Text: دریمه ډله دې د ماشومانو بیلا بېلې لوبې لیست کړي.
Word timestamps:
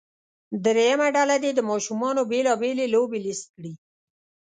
دریمه 0.63 1.07
ډله 1.15 1.35
دې 1.43 1.51
د 1.55 1.59
ماشومانو 1.69 2.21
بیلا 2.31 2.53
بېلې 2.61 2.85
لوبې 2.93 3.19
لیست 3.25 3.47
کړي. 3.55 3.73